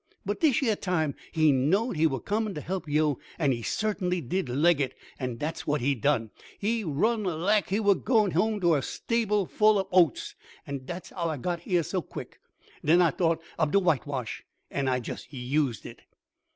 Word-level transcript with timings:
But 0.25 0.39
dish 0.39 0.63
yeah 0.63 0.73
time 0.73 1.13
he 1.31 1.51
knowed 1.51 1.95
he 1.95 2.07
were 2.07 2.19
comin' 2.19 2.55
t' 2.55 2.61
help 2.61 2.89
yo', 2.89 3.19
an' 3.37 3.51
he 3.51 3.61
certainly 3.61 4.19
did 4.19 4.49
leg 4.49 4.81
it, 4.81 4.97
dat's 5.37 5.67
what 5.67 5.79
he 5.79 5.93
done! 5.93 6.31
He 6.57 6.83
run 6.83 7.23
laik 7.23 7.69
he 7.69 7.79
were 7.79 7.93
goin' 7.93 8.31
home 8.31 8.59
t' 8.59 8.73
a 8.73 8.81
stable 8.81 9.45
full 9.45 9.77
ob 9.77 9.89
oats, 9.91 10.33
an' 10.65 10.85
dat's 10.85 11.11
how 11.11 11.29
I 11.29 11.37
got 11.37 11.59
heah 11.59 11.83
so 11.83 12.01
quick. 12.01 12.39
Den 12.83 12.99
I 12.99 13.11
t'ought 13.11 13.43
ob 13.59 13.71
de 13.73 13.77
whitewash, 13.77 14.43
an' 14.71 14.87
I 14.87 14.99
jest 14.99 15.31
used 15.31 15.85
it." 15.85 16.01